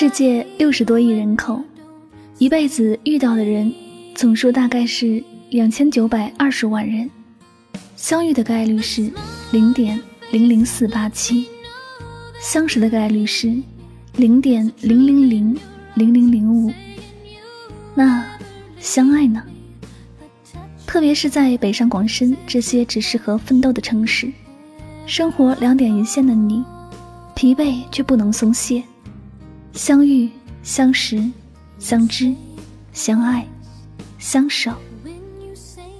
[0.00, 1.60] 世界六十多亿人口，
[2.38, 3.74] 一辈子遇到的人
[4.14, 7.10] 总数大概是两千九百二十万人，
[7.96, 9.10] 相遇的概率是
[9.50, 11.48] 零点零零四八七，
[12.40, 13.52] 相识的概率是
[14.14, 15.58] 零点零零零
[15.94, 16.72] 零零零五。
[17.92, 18.24] 那
[18.78, 19.42] 相爱呢？
[20.86, 24.32] 特别是在北上广深这些只适合奋斗的城市，
[25.06, 26.62] 生活两点一线的你，
[27.34, 28.80] 疲惫却不能松懈。
[29.78, 30.28] 相遇、
[30.64, 31.22] 相识、
[31.78, 32.34] 相知、
[32.92, 33.46] 相爱、
[34.18, 34.72] 相守，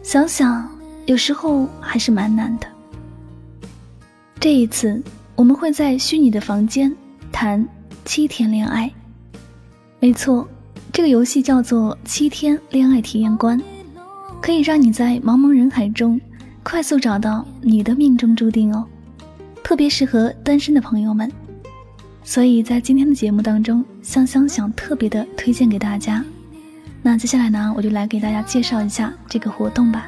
[0.00, 0.70] 想想
[1.06, 2.68] 有时候还是蛮难的。
[4.38, 5.02] 这一次，
[5.34, 6.94] 我们会在虚拟的房间
[7.32, 7.66] 谈
[8.04, 8.88] 七天恋爱。
[9.98, 10.46] 没错，
[10.92, 13.60] 这个游戏叫做七天恋爱体验官，
[14.40, 16.18] 可以让你在茫茫人海中
[16.62, 18.86] 快速找到你的命中注定哦，
[19.64, 21.28] 特别适合单身的朋友们。
[22.26, 26.24] 所以在今天的节目当中，香香想特别的推荐给大家。
[27.02, 30.06] 那接下来呢，我就来给大家介绍一下这个活动吧。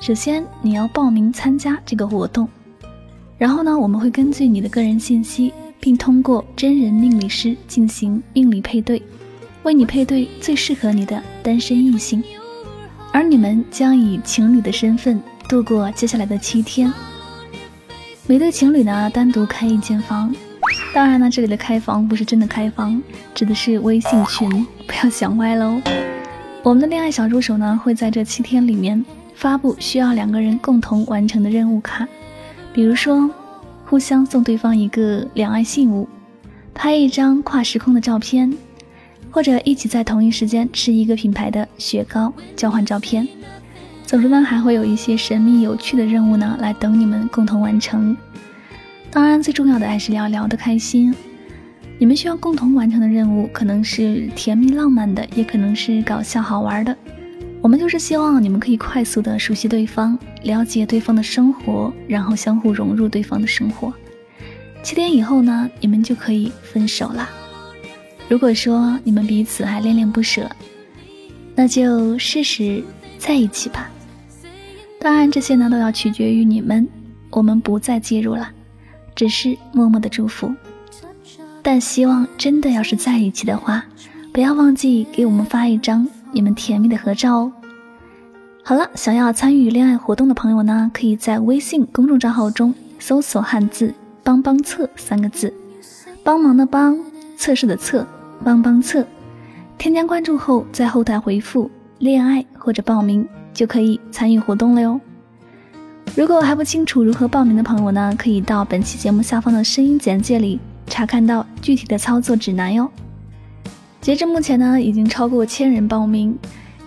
[0.00, 2.48] 首先，你要报名参加这个活动，
[3.36, 9.02] 然后呢，我们会根据你的个人信息，并通过真人命理师进行命理配对，
[9.62, 12.24] 为你配对最适合你的单身异性，
[13.12, 16.90] 而你们将以情侣的身份度过接下来的七天。
[18.26, 20.34] 每对情侣呢，单独开一间房。
[20.92, 23.00] 当然呢，这里的开房不是真的开房，
[23.32, 25.80] 指的是微信群，不要想歪喽。
[26.64, 29.02] 我们的恋爱小助手呢，会在这七天里面
[29.34, 32.06] 发布需要两个人共同完成的任务卡，
[32.72, 33.30] 比如说
[33.86, 36.08] 互相送对方一个两爱信物，
[36.74, 38.52] 拍一张跨时空的照片，
[39.30, 43.26] 或者一起在同一时间吃一个品牌的雪糕，交换照片。
[44.04, 48.16] 总之呢，还会有一些神秘有趣的任务呢，来等你们共同完成。
[49.10, 51.14] 当然，最重要的还是要聊得开心。
[51.98, 56.96] 你们需要共同完成的任务，可能是甜蜜浪漫的，也可能是搞笑好玩的。
[57.60, 63.92] 我们就是希望你们可以快速的熟悉对方，了解对方的生活，然后相互融入对方的生活。
[64.82, 67.28] 七天以后呢，你们就可以分手了。
[68.28, 70.48] 如果说你们彼此还恋恋不舍，
[71.54, 72.82] 那就试试
[73.18, 73.90] 在一起吧。
[75.00, 76.88] 当然，这些呢都要取决于你们，
[77.28, 78.50] 我们不再介入了。
[79.20, 80.50] 只是默默的祝福，
[81.60, 83.84] 但希望真的要是在一起的话，
[84.32, 87.52] 不要忘记给我们发一张你们甜蜜的合照哦。
[88.64, 93.92] 好了，想要参与恋爱活动的朋友呢，可以在微信公众账号中搜索汉字
[94.24, 95.52] “帮帮测”三个字，
[96.24, 96.98] 帮忙的帮，
[97.36, 98.06] 测试的测，
[98.42, 99.04] 帮帮测。
[99.76, 101.70] 添加关注后，在后台回复
[102.00, 104.98] “恋爱”或者报名，就可以参与活动了哟。
[106.16, 112.90] 如果还不清楚如何报名的朋友呢，可以到本期节目下方的声音简介里查看到具体的操作指南哟。
[114.00, 116.36] 截至目前呢，已经超过千人报名，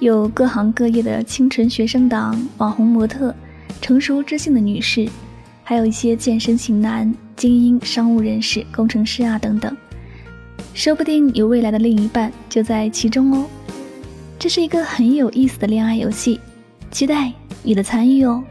[0.00, 3.34] 有各行各业的清纯学生党、网红模特、
[3.80, 5.08] 成熟知性的女士，
[5.62, 9.74] 还有一些健身型男、精英商务人士、工程师啊等等，
[10.74, 13.46] 说不定有未来的另一半就在其中哦。
[14.38, 16.40] 这是一个很有意思的恋爱游戏，
[16.90, 18.42] 期待你的参与哦。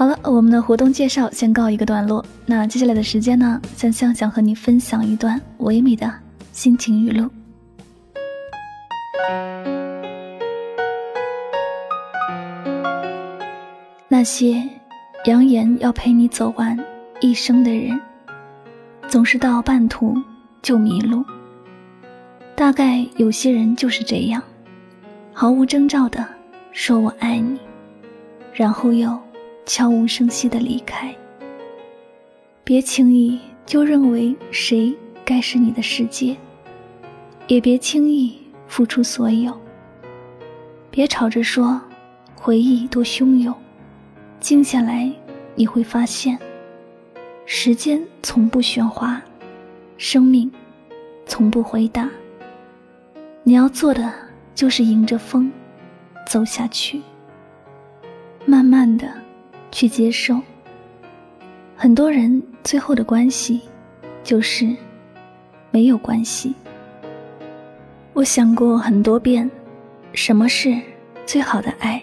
[0.00, 2.24] 好了，我们的活动介绍先告一个段落。
[2.46, 6.10] 那接下来的时间呢，香香想和你分享一段唯美的
[6.52, 7.28] 心情语录。
[14.08, 14.66] 那些
[15.26, 16.74] 扬言要陪你走完
[17.20, 18.00] 一生的人，
[19.06, 20.16] 总是到半途
[20.62, 21.22] 就迷路。
[22.56, 24.42] 大概有些人就是这样，
[25.34, 26.26] 毫无征兆的
[26.72, 27.58] 说我爱你，
[28.54, 29.14] 然后又。
[29.72, 31.14] 悄无声息的离开，
[32.64, 34.92] 别轻易就认为谁
[35.24, 36.36] 该是你的世界，
[37.46, 38.36] 也别轻易
[38.66, 39.56] 付出所有。
[40.90, 41.80] 别吵着说
[42.34, 43.54] 回忆多汹涌，
[44.40, 45.08] 静下来
[45.54, 46.36] 你会发现，
[47.46, 49.22] 时间从不喧哗，
[49.96, 50.50] 生命
[51.26, 52.10] 从不回答。
[53.44, 54.12] 你要做的
[54.52, 55.48] 就是迎着风
[56.26, 57.00] 走下去，
[58.44, 59.19] 慢慢的。
[59.70, 60.40] 去接受，
[61.76, 63.60] 很多人最后的关系
[64.22, 64.76] 就是
[65.70, 66.54] 没有关系。
[68.12, 69.50] 我想过很多遍，
[70.12, 70.76] 什么是
[71.24, 72.02] 最好的爱？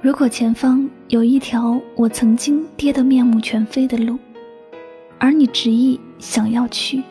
[0.00, 4.18] 如果前方有一条我曾经跌得面目全非的路，
[5.18, 7.02] 而你执意想要去，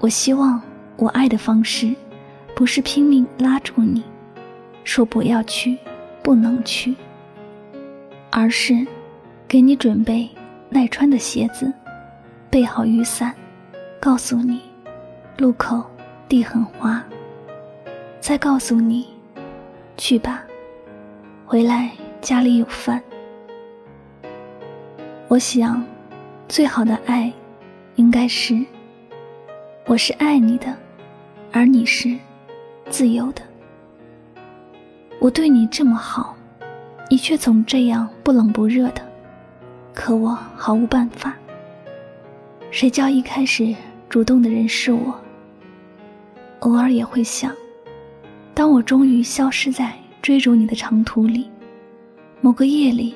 [0.00, 0.60] 我希望
[0.96, 1.94] 我爱的方式，
[2.54, 4.02] 不是拼命拉住你，
[4.84, 5.78] 说不要去，
[6.22, 6.94] 不能去，
[8.30, 8.86] 而是
[9.46, 10.28] 给你准备
[10.68, 11.72] 耐穿的鞋子，
[12.50, 13.34] 备好雨伞，
[13.98, 14.60] 告诉你
[15.38, 15.82] 路口
[16.28, 17.02] 地很滑，
[18.20, 19.08] 再告诉你
[19.96, 20.44] 去吧，
[21.46, 21.90] 回来
[22.20, 23.02] 家里有饭。
[25.28, 25.82] 我想，
[26.48, 27.32] 最好的爱，
[27.96, 28.64] 应该是。
[29.86, 30.76] 我是爱你的，
[31.50, 32.16] 而你是
[32.90, 33.42] 自由的。
[35.18, 36.36] 我对你这么好，
[37.10, 39.00] 你却总这样不冷不热的，
[39.94, 41.34] 可我毫无办法。
[42.70, 43.74] 谁叫一开始
[44.08, 45.14] 主动的人是我？
[46.60, 47.54] 偶尔也会想，
[48.52, 51.48] 当我终于消失在追逐你的长途里，
[52.40, 53.14] 某个夜里，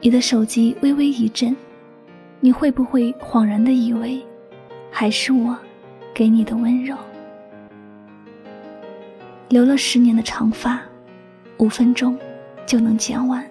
[0.00, 1.56] 你的手机微微一震，
[2.38, 4.24] 你会不会恍然的以为，
[4.90, 5.56] 还是我？
[6.14, 6.94] 给你的温柔，
[9.48, 10.78] 留了十年的长发，
[11.56, 12.18] 五分钟
[12.66, 13.42] 就能剪完；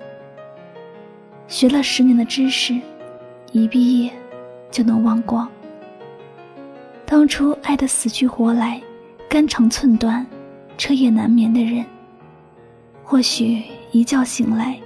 [1.48, 2.80] 学了十年的知识，
[3.52, 4.12] 一毕业
[4.70, 5.48] 就能忘光。
[7.06, 8.82] 当初爱得死去活来、
[9.30, 10.26] 肝肠寸断、
[10.78, 11.86] 彻夜难眠的人，
[13.04, 14.80] 或许一觉醒来，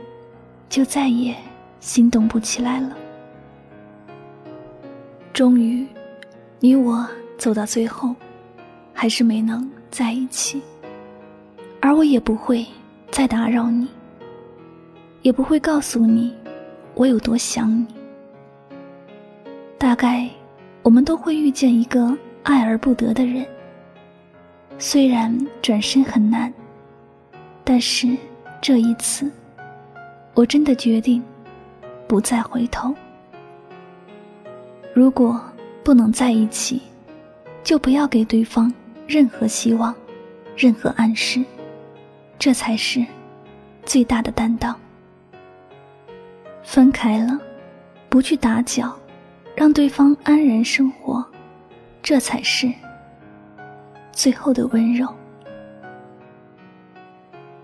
[0.68, 1.36] 就再也
[1.80, 2.96] 心动不起来了。
[5.34, 5.86] 终于，
[6.60, 7.08] 你我。
[7.38, 8.16] 走到最后，
[8.94, 10.62] 还是没能在一起，
[11.82, 12.66] 而我也不会
[13.12, 13.90] 再打扰你，
[15.26, 16.32] 也不会告诉你
[16.94, 17.88] 我有多想你。
[19.76, 20.30] 大概
[20.84, 23.44] 我们都会遇见一个爱而不得的人，
[24.78, 26.54] 虽然转身很难，
[27.64, 28.16] 但是
[28.62, 29.32] 这一次，
[30.36, 31.24] 我真的决定
[32.08, 32.94] 不再回头。
[34.94, 35.42] 如果
[35.84, 36.80] 不能在一起。
[37.64, 38.72] 就不要给对方
[39.08, 39.92] 任何希望，
[40.56, 41.44] 任何暗示，
[42.38, 43.04] 这才是
[43.84, 44.80] 最大的担当。
[46.66, 47.40] 分开了，
[48.10, 48.94] 不去打搅，
[49.56, 51.24] 让对方安然生活，
[52.02, 52.70] 这才是
[54.12, 55.08] 最后的温柔。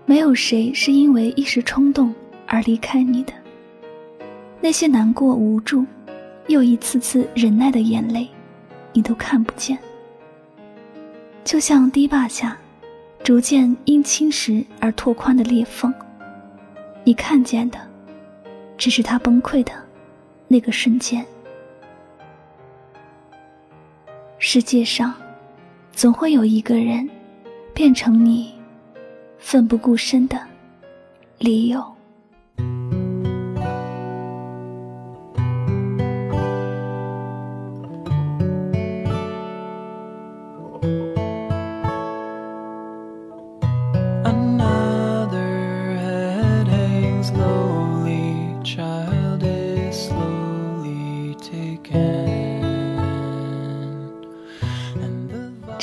[0.06, 2.14] 没有谁是因为一时冲动
[2.46, 3.32] 而离开你的，
[4.60, 5.84] 那些难过、无助，
[6.46, 8.28] 又一次次忍耐的眼泪，
[8.92, 9.76] 你都看不见。
[11.44, 12.56] 就像堤坝下，
[13.24, 15.92] 逐渐因侵蚀而拓宽的裂缝，
[17.04, 17.78] 你看见的，
[18.76, 19.72] 只是他崩溃的
[20.48, 21.24] 那个瞬间。
[24.38, 25.14] 世界上，
[25.92, 27.08] 总会有一个人，
[27.72, 28.52] 变成你
[29.38, 30.40] 奋不顾身的
[31.38, 31.84] 理由。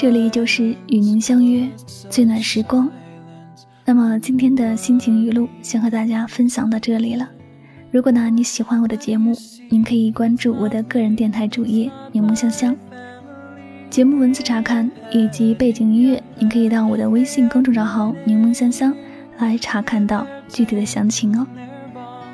[0.01, 1.69] 这里就是与您相约
[2.09, 2.89] 最暖时光。
[3.83, 7.29] 那么今天的心情语录先和大家分享到这里了。
[7.91, 9.35] 如果呢你喜欢我的节目，
[9.69, 12.73] 您可以关注我的个人电台主页“柠檬香香”。
[13.91, 18.95] 节目文字查看以及背景音乐，您可以到我的微信公众账号“柠檬香香”
[19.37, 21.45] 来查看到具体的详情哦。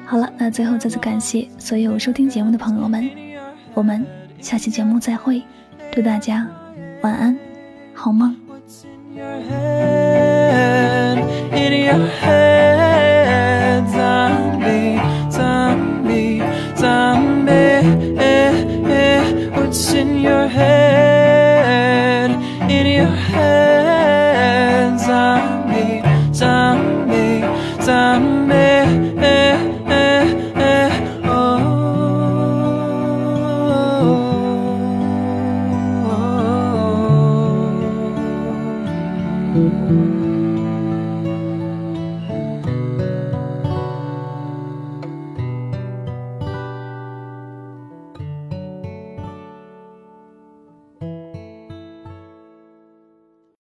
[0.06, 3.10] 好了，那最后再次感谢所有收听节目的朋友们，
[3.74, 4.06] 我们
[4.40, 5.42] 下期节目再会，
[5.92, 6.48] 祝大家
[7.02, 7.36] 晚安。
[7.96, 8.36] 好吗。